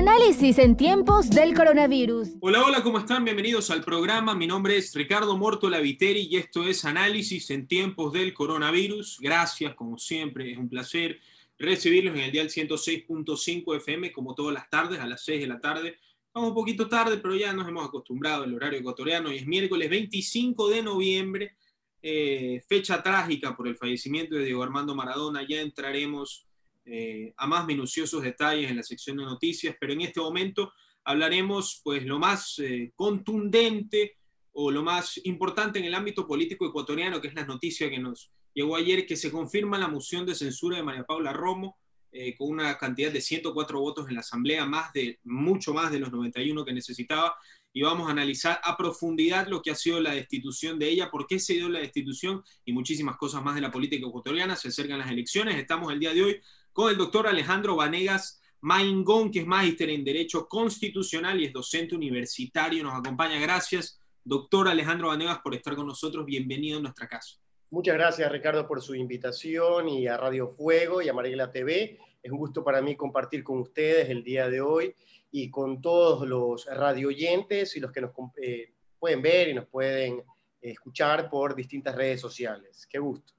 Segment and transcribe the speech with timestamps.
[0.00, 2.30] Análisis en tiempos del coronavirus.
[2.40, 3.22] Hola, hola, ¿cómo están?
[3.22, 4.34] Bienvenidos al programa.
[4.34, 9.18] Mi nombre es Ricardo Morto Laviteri y esto es Análisis en tiempos del coronavirus.
[9.20, 11.20] Gracias, como siempre, es un placer
[11.58, 15.60] recibirlos en el día 106.5 FM, como todas las tardes, a las 6 de la
[15.60, 15.98] tarde.
[16.32, 19.90] Vamos un poquito tarde, pero ya nos hemos acostumbrado al horario ecuatoriano y es miércoles
[19.90, 21.56] 25 de noviembre,
[22.00, 25.46] eh, fecha trágica por el fallecimiento de Diego Armando Maradona.
[25.46, 26.46] Ya entraremos
[26.92, 30.72] eh, a más minuciosos detalles en la sección de noticias, pero en este momento
[31.04, 34.16] hablaremos pues lo más eh, contundente
[34.52, 38.32] o lo más importante en el ámbito político ecuatoriano, que es la noticia que nos
[38.52, 41.78] llegó ayer, que se confirma la moción de censura de María Paula Romo,
[42.10, 46.00] eh, con una cantidad de 104 votos en la Asamblea, más de, mucho más de
[46.00, 47.36] los 91 que necesitaba,
[47.72, 51.28] y vamos a analizar a profundidad lo que ha sido la destitución de ella, por
[51.28, 54.56] qué se dio la destitución y muchísimas cosas más de la política ecuatoriana.
[54.56, 56.40] Se acercan las elecciones, estamos el día de hoy
[56.72, 61.94] con el doctor Alejandro Vanegas Maingón, que es magíster en Derecho Constitucional y es docente
[61.94, 62.84] universitario.
[62.84, 63.40] Nos acompaña.
[63.40, 66.26] Gracias, doctor Alejandro Vanegas, por estar con nosotros.
[66.26, 67.38] Bienvenido a nuestra casa.
[67.70, 71.98] Muchas gracias, Ricardo, por su invitación y a Radio Fuego y a Mariela TV.
[72.22, 74.94] Es un gusto para mí compartir con ustedes el día de hoy
[75.30, 78.10] y con todos los radioyentes y los que nos
[78.42, 80.22] eh, pueden ver y nos pueden
[80.60, 82.86] escuchar por distintas redes sociales.
[82.90, 83.32] Qué gusto.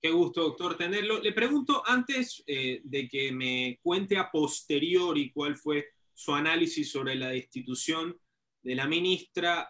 [0.00, 1.20] Qué gusto, doctor, tenerlo.
[1.20, 7.16] Le pregunto antes eh, de que me cuente a posteriori cuál fue su análisis sobre
[7.16, 8.16] la destitución
[8.62, 9.68] de la ministra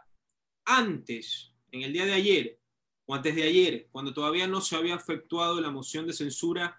[0.67, 2.59] antes, en el día de ayer
[3.07, 6.79] o antes de ayer, cuando todavía no se había efectuado la moción de censura,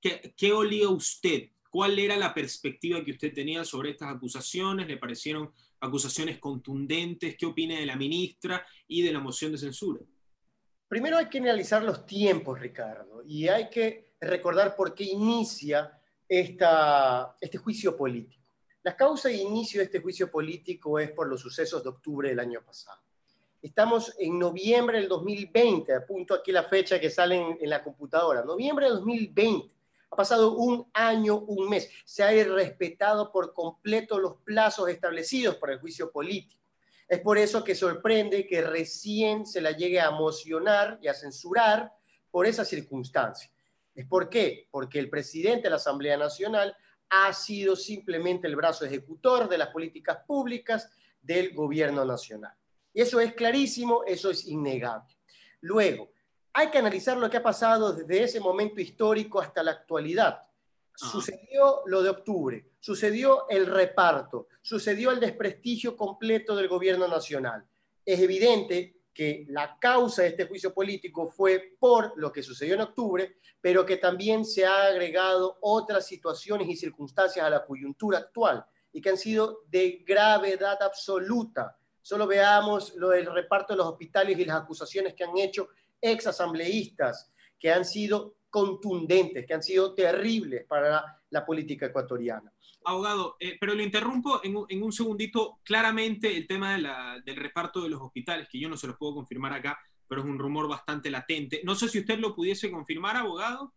[0.00, 1.50] ¿qué, qué olía usted?
[1.70, 4.86] ¿Cuál era la perspectiva que usted tenía sobre estas acusaciones?
[4.86, 7.36] ¿Le parecieron acusaciones contundentes?
[7.36, 10.00] ¿Qué opina de la ministra y de la moción de censura?
[10.90, 15.96] Primero hay que analizar los tiempos, Ricardo, y hay que recordar por qué inicia
[16.28, 18.42] este juicio político.
[18.82, 22.40] La causa de inicio de este juicio político es por los sucesos de octubre del
[22.40, 23.00] año pasado.
[23.62, 28.42] Estamos en noviembre del 2020, apunto aquí la fecha que sale en, en la computadora,
[28.42, 29.72] noviembre del 2020.
[30.10, 31.88] Ha pasado un año, un mes.
[32.04, 36.60] Se han respetado por completo los plazos establecidos para el juicio político.
[37.10, 41.92] Es por eso que sorprende que recién se la llegue a mocionar y a censurar
[42.30, 43.50] por esa circunstancia.
[43.92, 44.68] ¿Es por qué?
[44.70, 46.72] Porque el presidente de la Asamblea Nacional
[47.08, 50.88] ha sido simplemente el brazo ejecutor de las políticas públicas
[51.20, 52.54] del gobierno nacional.
[52.92, 55.12] Y eso es clarísimo, eso es innegable.
[55.62, 56.12] Luego,
[56.52, 60.44] hay que analizar lo que ha pasado desde ese momento histórico hasta la actualidad.
[60.94, 67.64] Sucedió lo de octubre, sucedió el reparto, sucedió el desprestigio completo del gobierno nacional.
[68.04, 72.82] Es evidente que la causa de este juicio político fue por lo que sucedió en
[72.82, 78.64] octubre, pero que también se ha agregado otras situaciones y circunstancias a la coyuntura actual
[78.92, 81.76] y que han sido de gravedad absoluta.
[82.02, 85.68] Solo veamos lo del reparto de los hospitales y las acusaciones que han hecho
[86.00, 92.52] ex asambleístas, que han sido contundentes, que han sido terribles para la, política ecuatoriana.
[92.84, 95.60] Abogado, eh, pero lo interrumpo en, en, un segundito.
[95.62, 98.96] Claramente el tema de la, del reparto de los hospitales, que yo no se los
[98.96, 99.78] puedo confirmar acá,
[100.08, 101.60] pero es un rumor bastante latente.
[101.62, 103.72] No sé si usted lo pudiese confirmar, abogado.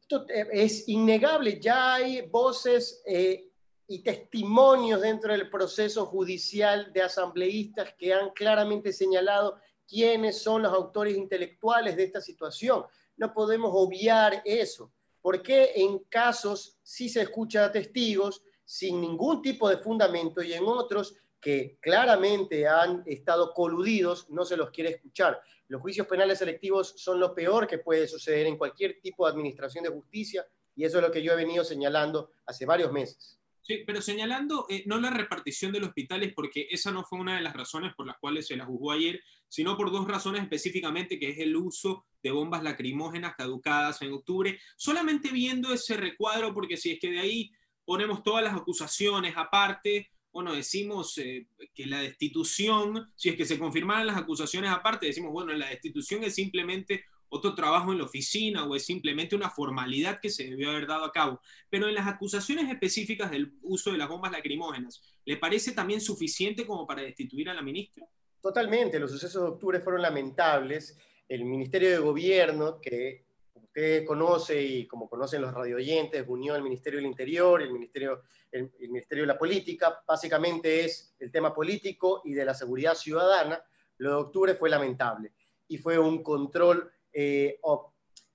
[0.00, 1.58] Esto eh, es innegable.
[1.60, 3.50] Ya hay voces eh,
[3.88, 9.58] y testimonios dentro del proceso judicial de asambleístas que han claramente señalado
[9.88, 12.84] quiénes son los autores intelectuales de esta situación
[13.22, 14.92] no podemos obviar eso.
[15.20, 20.64] Porque en casos sí se escucha a testigos sin ningún tipo de fundamento y en
[20.64, 25.40] otros que claramente han estado coludidos no se los quiere escuchar?
[25.68, 29.84] Los juicios penales selectivos son lo peor que puede suceder en cualquier tipo de administración
[29.84, 30.44] de justicia
[30.74, 33.38] y eso es lo que yo he venido señalando hace varios meses.
[33.62, 37.36] Sí, pero señalando eh, no la repartición de los hospitales, porque esa no fue una
[37.36, 41.18] de las razones por las cuales se la juzgó ayer, sino por dos razones específicamente,
[41.18, 44.58] que es el uso de bombas lacrimógenas caducadas en octubre.
[44.76, 47.52] Solamente viendo ese recuadro, porque si es que de ahí
[47.84, 53.58] ponemos todas las acusaciones aparte, bueno, decimos eh, que la destitución, si es que se
[53.58, 57.04] confirmaran las acusaciones aparte, decimos, bueno, la destitución es simplemente
[57.34, 61.06] otro trabajo en la oficina o es simplemente una formalidad que se debió haber dado
[61.06, 61.40] a cabo.
[61.70, 66.66] Pero en las acusaciones específicas del uso de las bombas lacrimógenas, ¿le parece también suficiente
[66.66, 68.06] como para destituir a la ministra?
[68.38, 70.98] Totalmente, los sucesos de octubre fueron lamentables.
[71.26, 73.24] El Ministerio de Gobierno, que
[73.54, 78.70] usted conoce y como conocen los radioyentes, unió al Ministerio del Interior, el Ministerio, el,
[78.78, 83.64] el Ministerio de la Política, básicamente es el tema político y de la seguridad ciudadana.
[83.96, 85.32] Lo de octubre fue lamentable
[85.66, 87.58] y fue un control eh,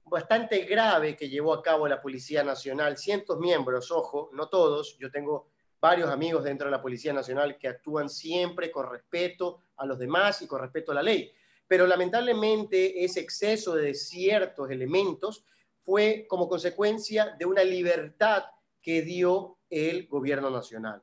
[0.06, 5.12] bastante grave que llevó a cabo la Policía Nacional, cientos miembros, ojo, no todos, yo
[5.12, 10.00] tengo varios amigos dentro de la Policía Nacional que actúan siempre con respeto a los
[10.00, 11.32] demás y con respeto a la ley.
[11.68, 15.46] Pero lamentablemente ese exceso de ciertos elementos
[15.84, 18.46] fue como consecuencia de una libertad
[18.82, 21.02] que dio el gobierno nacional.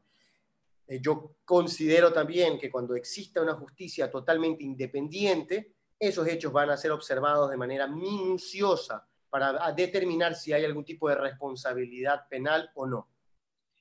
[0.86, 6.76] Eh, yo considero también que cuando exista una justicia totalmente independiente, esos hechos van a
[6.76, 12.86] ser observados de manera minuciosa para determinar si hay algún tipo de responsabilidad penal o
[12.86, 13.08] no.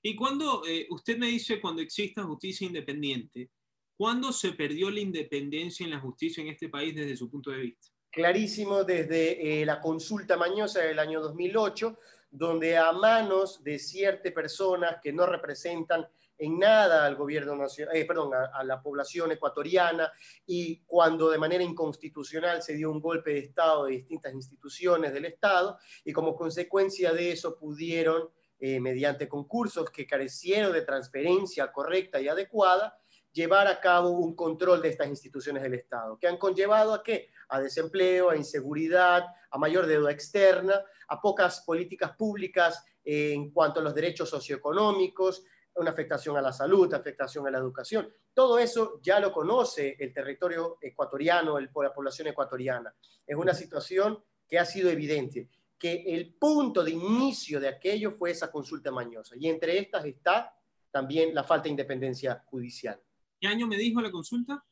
[0.01, 3.49] Y cuando eh, usted me dice cuando exista justicia independiente,
[3.95, 7.57] ¿cuándo se perdió la independencia en la justicia en este país desde su punto de
[7.57, 7.87] vista?
[8.11, 11.97] Clarísimo desde eh, la consulta mañosa del año 2008,
[12.31, 16.05] donde a manos de ciertas personas que no representan
[16.43, 20.11] en nada al gobierno nacional, eh, perdón, a, la población ecuatoriana
[20.45, 25.25] y cuando de manera inconstitucional se dio un golpe de Estado de distintas instituciones del
[25.25, 28.29] Estado y como consecuencia de eso pudieron,
[28.59, 32.97] eh, mediante concursos que carecieron de transparencia correcta y adecuada,
[33.31, 37.29] llevar a cabo un control de estas instituciones del Estado, que han conllevado a qué?
[37.49, 43.83] A desempleo, a inseguridad, a mayor deuda externa, a pocas políticas públicas en cuanto a
[43.83, 45.43] los derechos socioeconómicos,
[45.75, 48.11] una afectación a la salud, afectación a la educación.
[48.33, 52.93] Todo eso ya lo conoce el territorio ecuatoriano, el, la población ecuatoriana.
[53.25, 58.31] Es una situación que ha sido evidente, que el punto de inicio de aquello fue
[58.31, 59.35] esa consulta mañosa.
[59.37, 60.53] Y entre estas está
[60.91, 63.01] también la falta de independencia judicial.
[63.39, 64.63] ¿Qué año me dijo la consulta?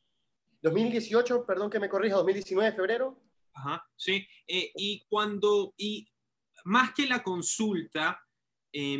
[0.62, 3.20] 2018, perdón que me corrija, 2019, febrero.
[3.52, 4.26] Ajá, sí.
[4.46, 6.08] Eh, y cuando, y
[6.64, 8.20] más que la consulta,
[8.72, 8.98] eh,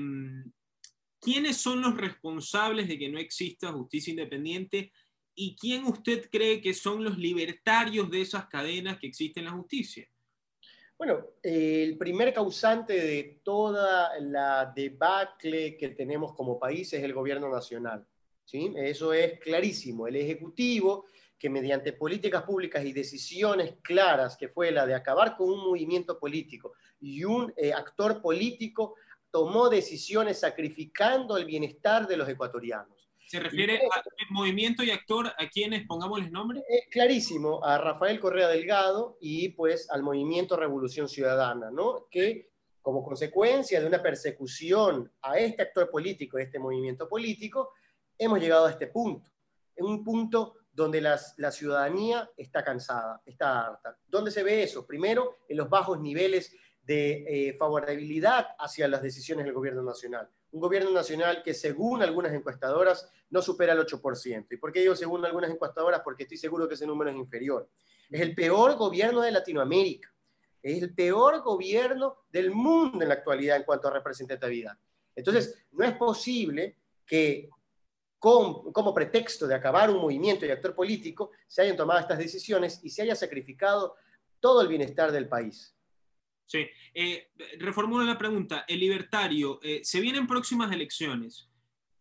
[1.22, 4.92] ¿quiénes son los responsables de que no exista justicia independiente
[5.34, 9.56] y quién usted cree que son los libertarios de esas cadenas que existen en la
[9.56, 10.06] justicia?
[10.98, 17.48] Bueno, el primer causante de toda la debacle que tenemos como país es el gobierno
[17.48, 18.06] nacional.
[18.44, 18.72] ¿sí?
[18.76, 20.06] Eso es clarísimo.
[20.06, 21.06] El Ejecutivo,
[21.38, 26.18] que mediante políticas públicas y decisiones claras, que fue la de acabar con un movimiento
[26.18, 28.94] político y un eh, actor político,
[29.32, 33.08] tomó decisiones sacrificando el bienestar de los ecuatorianos.
[33.26, 36.60] ¿Se refiere al movimiento y actor a quienes pongámosles nombre?
[36.68, 42.08] Eh, clarísimo, a Rafael Correa Delgado y pues al movimiento Revolución Ciudadana, ¿no?
[42.10, 42.50] Que
[42.82, 47.70] como consecuencia de una persecución a este actor político, a este movimiento político,
[48.18, 49.30] hemos llegado a este punto,
[49.76, 53.96] en un punto donde la ciudadanía está cansada, está harta.
[54.06, 54.86] ¿Dónde se ve eso?
[54.86, 60.28] Primero, en los bajos niveles de eh, favorabilidad hacia las decisiones del gobierno nacional.
[60.50, 64.46] Un gobierno nacional que según algunas encuestadoras no supera el 8%.
[64.50, 66.02] ¿Y por qué digo según algunas encuestadoras?
[66.02, 67.68] Porque estoy seguro que ese número es inferior.
[68.10, 70.12] Es el peor gobierno de Latinoamérica.
[70.62, 74.76] Es el peor gobierno del mundo en la actualidad en cuanto a representatividad.
[75.14, 76.76] Entonces, no es posible
[77.06, 77.48] que
[78.18, 82.90] como pretexto de acabar un movimiento y actor político se hayan tomado estas decisiones y
[82.90, 83.96] se haya sacrificado
[84.38, 85.74] todo el bienestar del país.
[86.52, 86.66] Sí.
[86.92, 88.66] Eh, reformulo la pregunta.
[88.68, 91.48] El libertario, eh, se vienen próximas elecciones.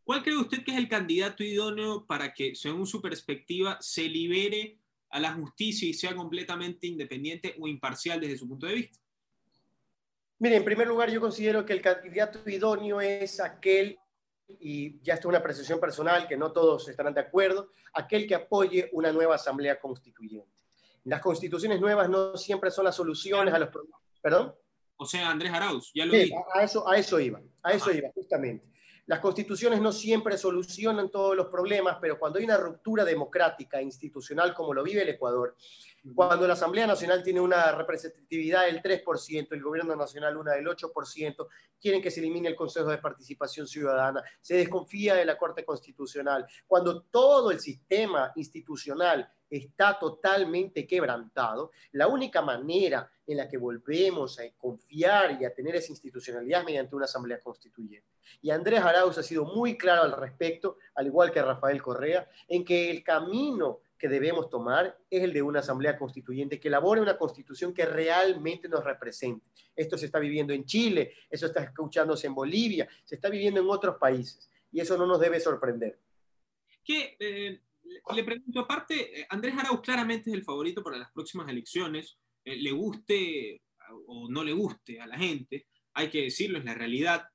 [0.03, 4.77] ¿Cuál cree usted que es el candidato idóneo para que, según su perspectiva, se libere
[5.09, 8.99] a la justicia y sea completamente independiente o imparcial desde su punto de vista?
[10.39, 13.97] Mire, en primer lugar, yo considero que el candidato idóneo es aquel,
[14.59, 18.35] y ya esto es una apreciación personal, que no todos estarán de acuerdo, aquel que
[18.35, 20.51] apoye una nueva asamblea constituyente.
[21.05, 24.55] Las constituciones nuevas no siempre son las soluciones a los problemas ¿Perdón?
[24.97, 28.11] O sea, Andrés Arauz, ya lo sí, A eso, a eso iba, a eso iba,
[28.13, 28.71] justamente.
[29.07, 34.53] Las constituciones no siempre solucionan todos los problemas, pero cuando hay una ruptura democrática, institucional,
[34.53, 35.55] como lo vive el Ecuador,
[36.15, 41.47] cuando la Asamblea Nacional tiene una representatividad del 3%, el Gobierno Nacional una del 8%,
[41.79, 46.45] quieren que se elimine el Consejo de Participación Ciudadana, se desconfía de la Corte Constitucional,
[46.65, 54.39] cuando todo el sistema institucional está totalmente quebrantado, la única manera en la que volvemos
[54.39, 58.07] a confiar y a tener esa institucionalidad es mediante una asamblea constituyente.
[58.41, 62.63] Y Andrés Arauz ha sido muy claro al respecto, al igual que Rafael Correa, en
[62.63, 67.19] que el camino que debemos tomar es el de una asamblea constituyente que elabore una
[67.19, 69.45] constitución que realmente nos represente.
[69.75, 73.69] Esto se está viviendo en Chile, eso está escuchándose en Bolivia, se está viviendo en
[73.69, 75.99] otros países y eso no nos debe sorprender.
[76.83, 77.61] ¿Qué, eh,
[78.15, 82.55] le pregunto, aparte, eh, Andrés Arauz claramente es el favorito para las próximas elecciones, eh,
[82.55, 83.61] le guste
[84.07, 87.27] o no le guste a la gente, hay que decirlo, es la realidad.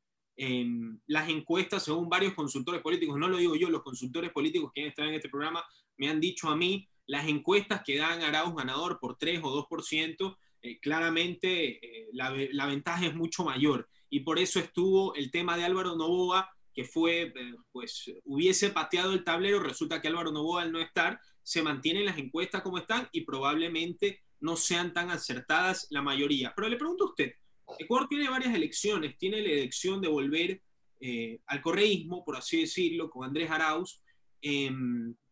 [1.06, 5.08] las encuestas, según varios consultores políticos, no lo digo yo, los consultores políticos que están
[5.08, 5.64] en este programa
[5.96, 10.36] me han dicho a mí, las encuestas que dan Arauz ganador por 3 o 2%,
[10.62, 11.80] eh, claramente
[12.12, 13.88] la, la ventaja es mucho mayor.
[14.10, 19.14] Y por eso estuvo el tema de Álvaro Novoa que fue, eh, pues hubiese pateado
[19.14, 23.08] el tablero, resulta que Álvaro Novoa al no estar, se mantienen las encuestas como están
[23.12, 26.52] y probablemente no sean tan acertadas la mayoría.
[26.54, 27.32] Pero le pregunto a usted,
[27.78, 30.60] Ecuador tiene varias elecciones, tiene la elección de volver
[31.00, 34.02] eh, al correísmo, por así decirlo, con Andrés Arauz.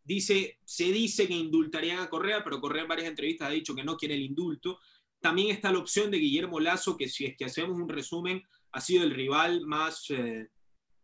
[0.04, 3.84] Dice, se dice que indultarían a Correa, pero Correa en varias entrevistas ha dicho que
[3.84, 4.78] no quiere el indulto.
[5.20, 8.42] También está la opción de Guillermo Lazo, que si es que hacemos un resumen,
[8.72, 10.48] ha sido el rival más eh,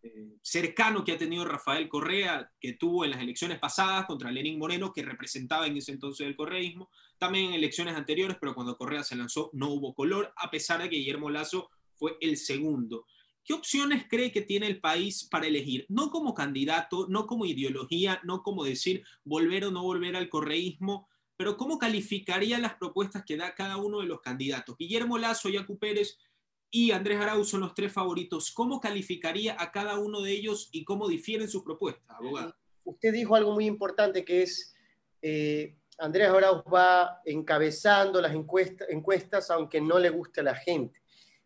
[0.02, 4.59] eh, cercano que ha tenido Rafael Correa, que tuvo en las elecciones pasadas contra Lenín
[4.59, 9.02] Moreno, que representaba en ese entonces el correísmo, también en elecciones anteriores, pero cuando Correa
[9.02, 13.07] se lanzó no hubo color, a pesar de que Guillermo Lazo fue el segundo.
[13.44, 15.87] ¿Qué opciones cree que tiene el país para elegir?
[15.88, 21.09] No como candidato, no como ideología, no como decir volver o no volver al correísmo,
[21.37, 24.76] pero ¿cómo calificaría las propuestas que da cada uno de los candidatos?
[24.76, 26.18] Guillermo Lazo, Yacu Pérez
[26.70, 28.52] y Andrés Arauz son los tres favoritos.
[28.52, 32.54] ¿Cómo calificaría a cada uno de ellos y cómo difieren sus propuestas, abogado?
[32.85, 34.75] Usted dijo algo muy importante que es,
[35.23, 41.00] eh, Andrés Arauz va encabezando las encuestas, encuestas aunque no le guste a la gente.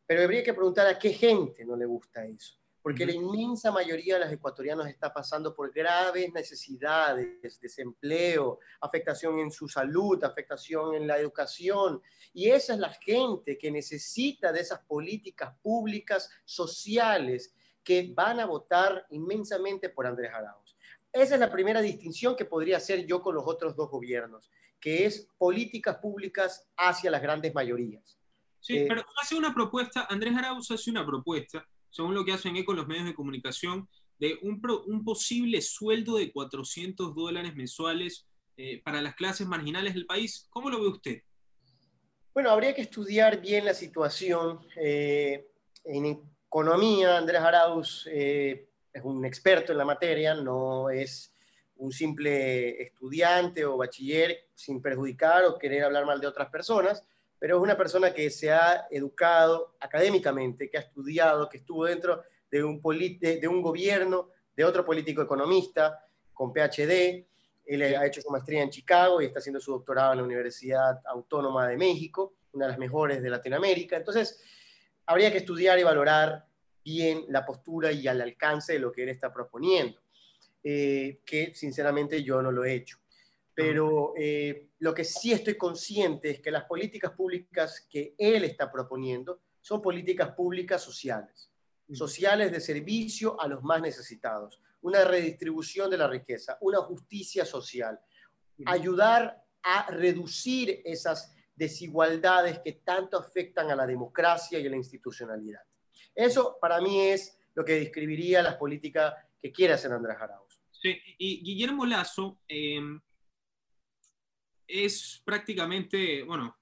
[0.07, 4.19] Pero habría que preguntar a qué gente no le gusta eso porque la inmensa mayoría
[4.19, 11.07] de los ecuatorianos está pasando por graves necesidades, desempleo, afectación en su salud, afectación en
[11.07, 12.03] la educación,
[12.35, 18.45] y esa es la gente que necesita de esas políticas públicas sociales que van a
[18.45, 20.77] votar inmensamente por Andrés Arauz.
[21.11, 25.07] Esa es la primera distinción que podría hacer yo con los otros dos gobiernos, que
[25.07, 28.19] es políticas públicas hacia las grandes mayorías.
[28.65, 32.57] Sí, eh, pero hace una propuesta, Andrés Arauz hace una propuesta según lo que hacen
[32.57, 38.83] eco los medios de comunicación, de un, un posible sueldo de 400 dólares mensuales eh,
[38.85, 40.49] para las clases marginales del país.
[40.51, 41.23] ¿Cómo lo ve usted?
[42.33, 44.59] Bueno, habría que estudiar bien la situación.
[44.75, 45.47] Eh,
[45.85, 51.33] en economía, Andrés Arauz eh, es un experto en la materia, no es
[51.77, 57.05] un simple estudiante o bachiller sin perjudicar o querer hablar mal de otras personas
[57.39, 62.23] pero es una persona que se ha educado académicamente, que ha estudiado, que estuvo dentro
[62.51, 67.27] de un, gobierno, de otro político economista con PhD.
[67.67, 71.01] Él ha hecho su maestría en Chicago y está haciendo su doctorado en la Universidad
[71.07, 73.97] Autónoma de México, una de las mejores de Latinoamérica.
[73.97, 74.41] Entonces,
[75.07, 76.47] habría que estudiar y valorar
[76.85, 79.99] bien la postura y al alcance de lo que él está proponiendo,
[80.63, 83.04] eh, que sinceramente yo no lo he hecho
[83.55, 88.71] pero eh, lo que sí estoy consciente es que las políticas públicas que él está
[88.71, 91.51] proponiendo son políticas públicas sociales,
[91.93, 97.99] sociales de servicio a los más necesitados, una redistribución de la riqueza, una justicia social,
[98.67, 105.63] ayudar a reducir esas desigualdades que tanto afectan a la democracia y a la institucionalidad.
[106.15, 110.61] Eso para mí es lo que describiría las políticas que quiere hacer Andrés Arauz.
[110.71, 113.01] Sí, y Guillermo Lazo, em,
[114.67, 116.57] es prácticamente, bueno,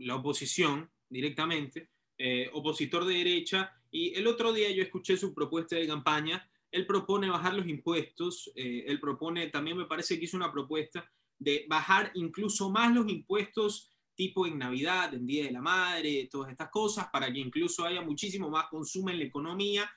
[0.00, 5.76] la oposición directamente, eh, opositor de derecha, y el otro día yo escuché su propuesta
[5.76, 10.36] de campaña, él propone bajar los impuestos, eh, él propone, también me parece que hizo
[10.36, 11.08] una propuesta
[11.38, 16.50] de bajar incluso más los impuestos tipo en Navidad, en Día de la Madre, todas
[16.50, 19.90] estas cosas, para que incluso haya muchísimo más consumo en la economía.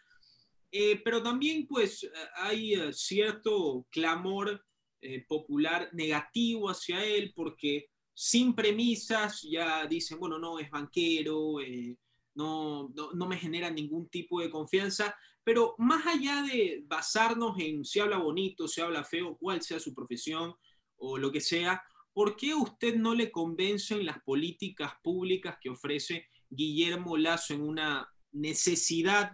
[0.72, 4.66] Eh, pero también pues hay cierto clamor
[5.10, 11.96] eh, popular negativo hacia él porque sin premisas ya dicen, bueno, no, es banquero, eh,
[12.36, 18.02] no, no, me genera ningún tipo de confianza, pero más allá de basarnos en si
[18.02, 20.54] habla bonito, si habla feo, cuál sea su profesión
[20.98, 26.28] o lo que sea, ¿por qué usted no le convencen las políticas públicas que ofrece
[26.50, 29.32] Guillermo Lazo en una necesidad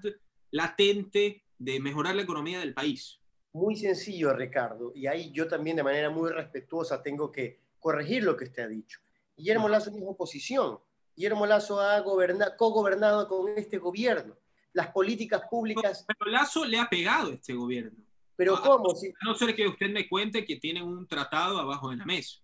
[0.52, 3.23] latente de mejorar la economía del país?
[3.54, 8.36] Muy sencillo, Ricardo, y ahí yo también de manera muy respetuosa tengo que corregir lo
[8.36, 9.00] que usted ha dicho.
[9.38, 10.80] Guillermo Lazo es oposición.
[11.16, 14.36] Guillermo Lazo ha co-gobernado con este gobierno.
[14.74, 16.04] Las políticas públicas...
[16.08, 18.04] Pero Lazo le ha pegado a este gobierno.
[18.36, 18.90] ¿Pero cómo?
[18.90, 22.40] A no ser que usted me cuente que tienen un tratado abajo de la mesa.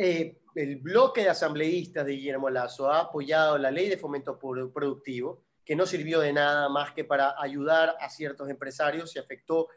[0.00, 5.42] Eh, el bloque de asambleístas de Guillermo Lazo ha apoyado la ley de fomento productivo,
[5.62, 9.68] que no sirvió de nada más que para ayudar a ciertos empresarios y afectó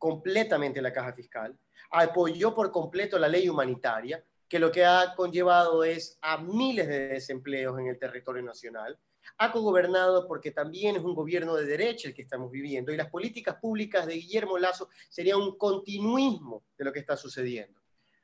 [0.00, 1.56] completamente la caja fiscal,
[1.90, 7.08] apoyó por completo la ley humanitaria, que lo que ha conllevado es a miles de
[7.08, 8.98] desempleos en el territorio nacional,
[9.36, 13.10] ha cogobernado porque también es un gobierno de derecha el que estamos viviendo y las
[13.10, 17.78] políticas públicas de Guillermo Lazo serían un continuismo de lo que está sucediendo.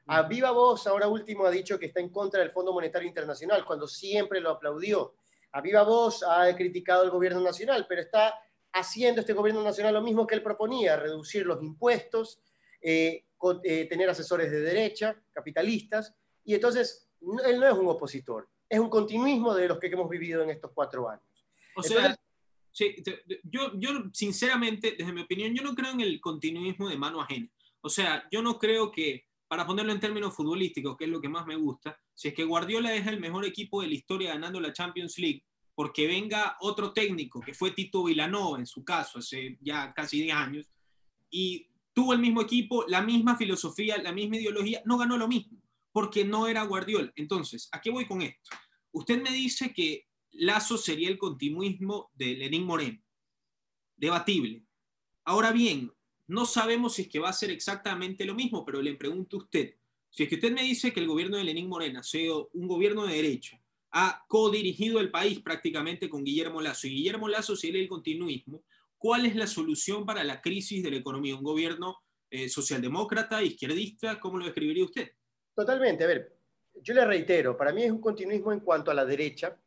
[0.06, 3.66] A viva voz, ahora último, ha dicho que está en contra del Fondo Monetario Internacional,
[3.66, 5.14] cuando siempre lo aplaudió.
[5.52, 8.35] A viva voz ha criticado al gobierno nacional, pero está
[8.76, 12.40] haciendo este gobierno nacional lo mismo que él proponía, reducir los impuestos,
[12.80, 13.25] eh,
[13.64, 16.14] eh, tener asesores de derecha, capitalistas,
[16.45, 17.09] y entonces
[17.47, 20.73] él no es un opositor, es un continuismo de los que hemos vivido en estos
[20.73, 21.25] cuatro años.
[21.75, 22.16] O sea,
[23.45, 27.49] yo, yo sinceramente, desde mi opinión, yo no creo en el continuismo de mano ajena.
[27.80, 31.28] O sea, yo no creo que, para ponerlo en términos futbolísticos, que es lo que
[31.28, 34.61] más me gusta, si es que Guardiola es el mejor equipo de la historia ganando
[34.61, 35.45] la Champions League,
[35.76, 40.35] porque venga otro técnico, que fue Tito Vilanova en su caso, hace ya casi 10
[40.35, 40.66] años,
[41.30, 45.62] y tuvo el mismo equipo, la misma filosofía, la misma ideología, no ganó lo mismo,
[45.92, 47.12] porque no era Guardiola.
[47.14, 48.56] Entonces, ¿a qué voy con esto?
[48.90, 53.02] Usted me dice que Lazo sería el continuismo de Lenín Moreno.
[53.97, 54.64] Debatible.
[55.26, 55.92] Ahora bien,
[56.26, 59.40] no sabemos si es que va a ser exactamente lo mismo, pero le pregunto a
[59.40, 59.75] usted,
[60.09, 63.04] si es que usted me dice que el gobierno de Lenín Moreno sea un gobierno
[63.04, 63.61] de derecha,
[63.99, 66.87] ha codirigido el país prácticamente con Guillermo Lazo.
[66.87, 68.62] Y Guillermo Lazo sería el continuismo.
[68.99, 71.35] ¿Cuál es la solución para la crisis de la economía?
[71.35, 71.97] ¿Un gobierno
[72.29, 74.21] eh, socialdemócrata, izquierdista?
[74.21, 75.12] ¿Cómo lo describiría usted?
[75.55, 76.05] Totalmente.
[76.05, 76.37] A ver,
[76.75, 79.59] yo le reitero, para mí es un continuismo en cuanto a la derecha.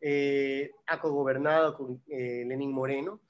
[0.00, 3.20] Eh, ha cogobernado con eh, Lenín Moreno.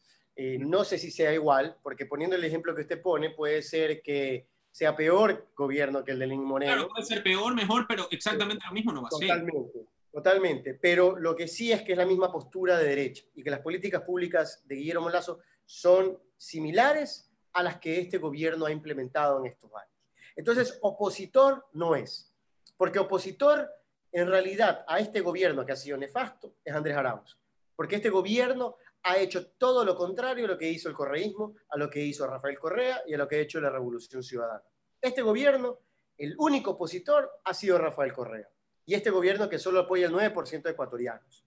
[0.61, 4.49] no sé si sea igual, porque poniendo el ejemplo que usted pone, puede ser que
[4.73, 6.73] sea peor gobierno que el de Lenín Moreno.
[6.73, 9.29] Claro, puede ser peor, mejor, pero exactamente lo mismo no va a ser.
[9.29, 9.96] Totalmente.
[10.17, 13.51] Totalmente, pero lo que sí es que es la misma postura de derecha y que
[13.51, 19.39] las políticas públicas de Guillermo Lazo son similares a las que este gobierno ha implementado
[19.41, 19.93] en estos años.
[20.35, 22.35] Entonces, opositor no es,
[22.79, 23.69] porque opositor
[24.11, 27.39] en realidad a este gobierno que ha sido nefasto es Andrés Arauz,
[27.75, 31.77] porque este gobierno ha hecho todo lo contrario a lo que hizo el correísmo, a
[31.77, 34.65] lo que hizo Rafael Correa y a lo que ha hecho la Revolución Ciudadana.
[34.99, 35.81] Este gobierno,
[36.17, 38.49] el único opositor ha sido Rafael Correa
[38.87, 41.45] y este gobierno que solo apoya el 9% de ecuatorianos.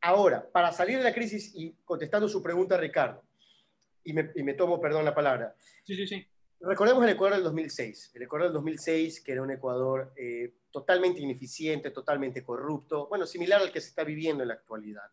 [0.00, 3.22] Ahora, para salir de la crisis y contestando su pregunta, Ricardo,
[4.04, 5.54] y me, tomo, perdón, la palabra.
[5.84, 6.26] Sí, sí, sí.
[6.60, 8.12] Recordemos el Ecuador del 2006.
[8.14, 13.60] El Ecuador del 2006, que era un Ecuador eh, totalmente ineficiente, totalmente corrupto, bueno, similar
[13.60, 15.08] al que se está viviendo en la actualidad.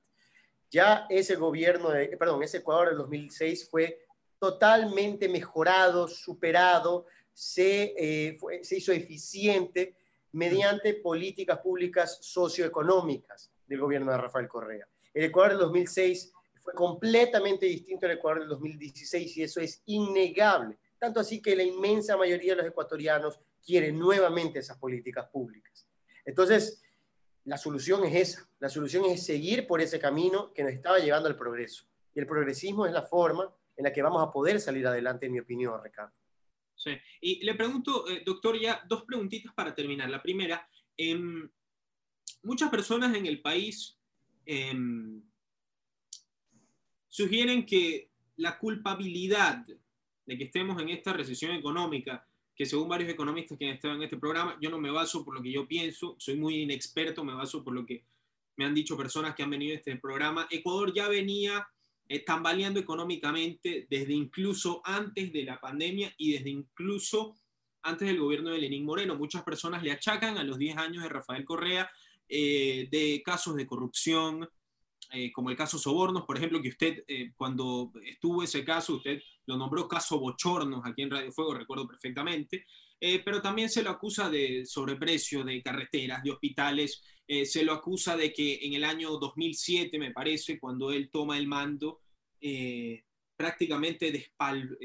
[0.72, 4.08] Ya ese gobierno, de, perdón, ese Ecuador del 2006 fue
[4.40, 9.96] totalmente mejorado, superado, se, eh, se hizo eficiente
[10.32, 14.88] mediante políticas públicas socioeconómicas del gobierno de Rafael Correa.
[15.14, 20.78] El Ecuador del 2006 fue completamente distinto al Ecuador del 2016 y eso es innegable.
[20.98, 25.88] Tanto así que la inmensa mayoría de los ecuatorianos quieren nuevamente esas políticas públicas.
[26.26, 26.82] Entonces,
[27.46, 28.50] la solución es esa.
[28.60, 31.86] La solución es seguir por ese camino que nos estaba llevando al progreso.
[32.14, 35.32] Y el progresismo es la forma en la que vamos a poder salir adelante, en
[35.32, 36.14] mi opinión, Ricardo.
[36.80, 36.92] Sí.
[37.20, 40.10] Y le pregunto, eh, doctor, ya dos preguntitas para terminar.
[40.10, 41.48] La primera, em,
[42.44, 43.98] muchas personas en el país
[44.46, 45.22] em,
[47.10, 49.66] sugieren que la culpabilidad
[50.26, 54.04] de que estemos en esta recesión económica, que según varios economistas que han estado en
[54.04, 57.34] este programa, yo no me baso por lo que yo pienso, soy muy inexperto, me
[57.34, 58.06] baso por lo que
[58.56, 60.48] me han dicho personas que han venido a este programa.
[60.50, 61.68] Ecuador ya venía
[62.26, 67.36] tambaleando económicamente desde incluso antes de la pandemia y desde incluso
[67.84, 69.16] antes del gobierno de Lenín Moreno.
[69.16, 71.90] Muchas personas le achacan a los 10 años de Rafael Correa
[72.28, 74.48] eh, de casos de corrupción,
[75.12, 79.22] eh, como el caso Sobornos, por ejemplo, que usted, eh, cuando estuvo ese caso, usted
[79.46, 82.66] lo nombró caso Bochornos aquí en Radio Fuego, recuerdo perfectamente,
[83.24, 87.02] pero también se lo acusa de sobreprecio de carreteras, de hospitales,
[87.46, 91.48] se lo acusa de que en el año 2007, me parece, cuando él toma el
[91.48, 92.02] mando,
[93.38, 94.78] prácticamente despal,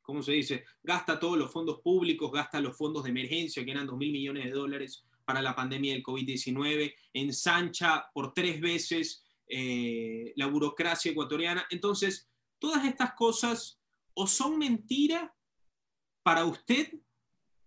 [0.00, 0.64] ¿cómo se dice?
[0.82, 4.44] Gasta todos los fondos públicos, gasta los fondos de emergencia, que eran 2 mil millones
[4.44, 11.66] de dólares para la pandemia del COVID-19, ensancha por tres veces eh, la burocracia ecuatoriana.
[11.70, 13.80] Entonces, todas estas cosas
[14.12, 15.34] o son mentira
[16.22, 16.92] para usted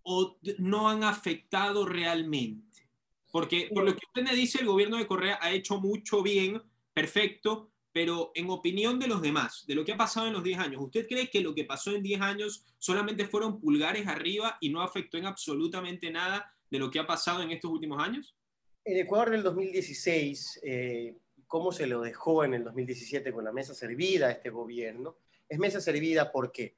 [0.03, 2.87] o no han afectado realmente.
[3.31, 6.61] Porque por lo que usted me dice, el gobierno de Correa ha hecho mucho bien,
[6.93, 10.59] perfecto, pero en opinión de los demás, de lo que ha pasado en los 10
[10.59, 14.69] años, ¿usted cree que lo que pasó en 10 años solamente fueron pulgares arriba y
[14.69, 18.35] no afectó en absolutamente nada de lo que ha pasado en estos últimos años?
[18.83, 21.15] En Ecuador del 2016, eh,
[21.47, 25.59] cómo se lo dejó en el 2017 con la mesa servida a este gobierno, es
[25.59, 26.75] mesa servida ¿por qué?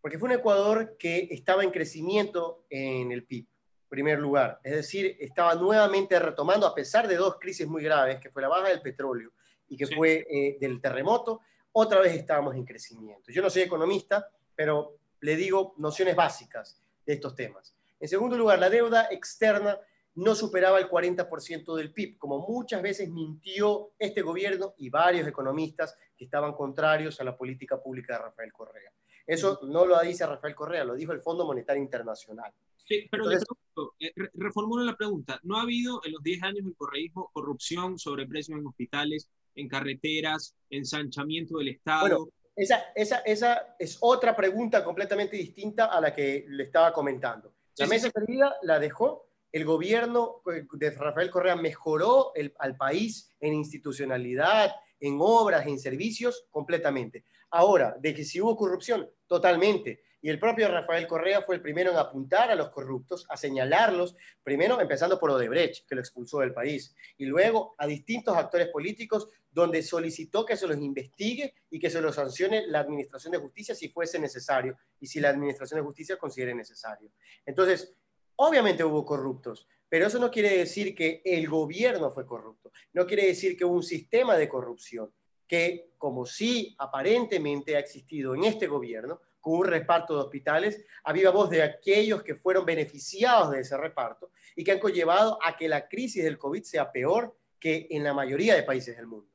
[0.00, 3.46] Porque fue un Ecuador que estaba en crecimiento en el PIB,
[3.88, 4.60] primer lugar.
[4.64, 8.48] Es decir, estaba nuevamente retomando, a pesar de dos crisis muy graves, que fue la
[8.48, 9.32] baja del petróleo
[9.68, 11.40] y que fue eh, del terremoto,
[11.72, 13.30] otra vez estábamos en crecimiento.
[13.30, 17.76] Yo no soy economista, pero le digo nociones básicas de estos temas.
[18.00, 19.78] En segundo lugar, la deuda externa
[20.14, 25.96] no superaba el 40% del PIB, como muchas veces mintió este gobierno y varios economistas
[26.16, 28.90] que estaban contrarios a la política pública de Rafael Correa.
[29.26, 32.52] Eso no lo dice Rafael Correa, lo dijo el Fondo Monetario Internacional.
[32.76, 35.38] Sí, pero le pregunto, eh, reformulo la pregunta.
[35.44, 39.68] ¿No ha habido en los 10 años del correísmo corrupción sobre precios en hospitales, en
[39.68, 42.00] carreteras, ensanchamiento del Estado?
[42.00, 47.54] Bueno, esa, esa, esa es otra pregunta completamente distinta a la que le estaba comentando.
[47.76, 53.54] La mesa servida la dejó el gobierno de Rafael Correa mejoró el, al país en
[53.54, 57.24] institucionalidad, en obras, en servicios, completamente.
[57.50, 60.02] Ahora, de que si hubo corrupción, totalmente.
[60.22, 64.14] Y el propio Rafael Correa fue el primero en apuntar a los corruptos, a señalarlos,
[64.44, 69.28] primero empezando por Odebrecht, que lo expulsó del país, y luego a distintos actores políticos,
[69.50, 73.74] donde solicitó que se los investigue y que se los sancione la Administración de Justicia
[73.74, 77.10] si fuese necesario, y si la Administración de Justicia considere necesario.
[77.44, 77.94] Entonces,
[78.42, 83.26] Obviamente hubo corruptos, pero eso no quiere decir que el gobierno fue corrupto, no quiere
[83.26, 85.12] decir que hubo un sistema de corrupción,
[85.46, 91.28] que como sí aparentemente ha existido en este gobierno, con un reparto de hospitales, había
[91.28, 95.68] voz de aquellos que fueron beneficiados de ese reparto y que han conllevado a que
[95.68, 99.30] la crisis del COVID sea peor que en la mayoría de países del mundo.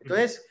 [0.00, 0.46] Entonces,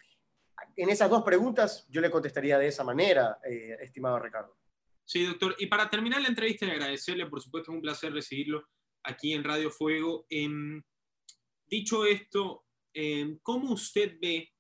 [0.76, 4.58] en esas dos preguntas yo le contestaría de esa manera, eh, estimado Ricardo.
[5.06, 5.56] Sí, doctor.
[5.58, 8.68] Y para terminar la entrevista y agradecerle, por supuesto, es un placer recibirlo
[9.04, 10.26] aquí en Radio Fuego.
[10.30, 10.84] Em,
[11.66, 14.52] dicho esto, em, ¿cómo usted ve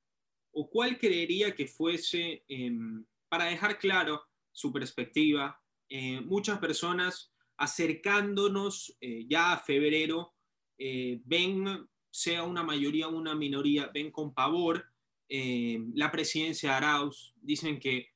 [0.52, 8.96] o cuál creería que fuese, em, para dejar claro su perspectiva, eh, muchas personas acercándonos
[9.02, 10.34] eh, ya a febrero,
[10.78, 14.88] ven, sea una mayoría o una minoría, ven con pavor
[15.30, 18.08] la presidencia de Arauz, dicen que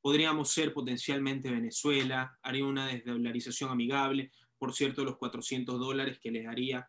[0.00, 6.44] podríamos ser potencialmente Venezuela, haría una desdolarización amigable, por cierto, los 400 dólares que les
[6.44, 6.88] daría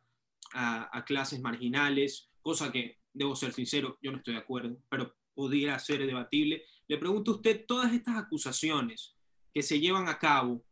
[0.53, 5.79] a, clases marginales, cosa que, debo ser sincero, yo no estoy de acuerdo, pero pudiera
[5.79, 6.63] ser debatible.
[6.87, 9.15] Le pregunto a usted, todas estas acusaciones
[9.51, 10.63] que se llevan a cabo,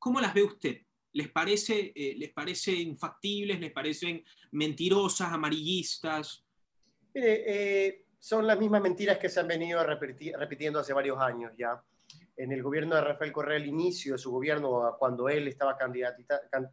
[0.00, 0.82] ¿cómo las ve usted?
[1.12, 3.58] ¿Les parece, eh, ¿les parece infactibles?
[3.60, 6.44] ¿Les parecen mentirosas, amarillistas?
[7.14, 11.82] Mire, eh, son las mismas mentiras que se han venido repitiendo hace varios años ya.
[12.36, 15.76] En el gobierno de Rafael Correa, al inicio de su gobierno, cuando él estaba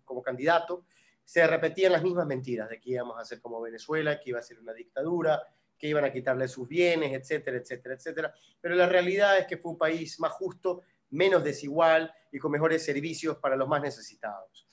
[0.06, 0.86] como candidato,
[1.24, 4.44] se repetían las mismas mentiras de que íbamos a hacer como Venezuela, que iba a
[4.44, 5.42] ser una dictadura,
[5.78, 8.34] que iban a quitarle sus bienes, etcétera, etcétera, etcétera.
[8.60, 12.84] Pero la realidad es que fue un país más justo, menos desigual y con mejores
[12.84, 14.68] servicios para los más necesitados.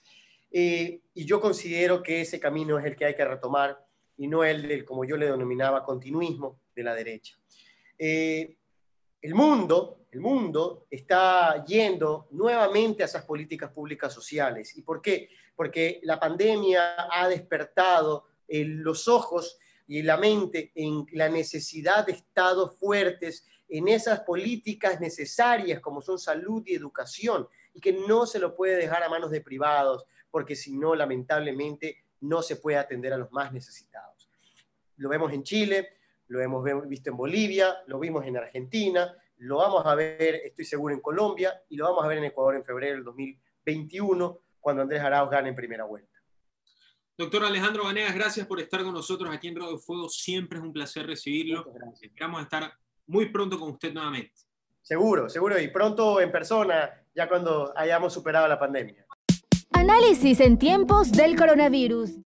[0.51, 3.79] Eh, y yo considero que ese camino es el que hay que retomar
[4.17, 7.37] y no el del, como yo le denominaba, continuismo de la derecha.
[7.99, 8.57] Eh,
[9.21, 14.77] el mundo, el mundo está yendo nuevamente a esas políticas públicas sociales.
[14.77, 15.31] ¿Y por qué?
[15.57, 22.79] Porque la pandemia ha despertado los ojos y la mente en la necesidad de estados
[22.79, 28.55] fuertes en esas políticas necesarias como son salud y educación y que no se lo
[28.55, 33.17] puede dejar a manos de privados porque si no, lamentablemente, no se puede atender a
[33.17, 34.29] los más necesitados.
[34.97, 35.99] Lo vemos en Chile,
[36.29, 40.95] lo hemos visto en Bolivia, lo vimos en Argentina, lo vamos a ver, estoy seguro,
[40.95, 45.03] en Colombia y lo vamos a ver en Ecuador en febrero del 2021, cuando Andrés
[45.03, 46.19] Arauz gane en primera vuelta.
[47.17, 50.09] Doctor Alejandro Vanegas, gracias por estar con nosotros aquí en Radio Fuego.
[50.09, 51.65] Siempre es un placer recibirlo.
[52.01, 52.73] Esperamos estar
[53.07, 54.33] muy pronto con usted nuevamente.
[54.83, 59.07] Seguro, seguro, y pronto en persona, ya cuando hayamos superado la pandemia.
[59.73, 62.19] Análisis en tiempos del coronavirus.